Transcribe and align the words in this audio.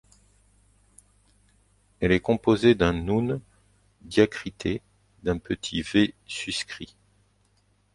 Elle 1.99 2.11
est 2.11 2.21
composée 2.21 2.73
d’un 2.73 2.91
nūn 2.91 3.39
diacrité 4.01 4.81
d’un 5.21 5.37
petit 5.37 5.83
v 5.83 6.15
suscrit. 6.25 6.95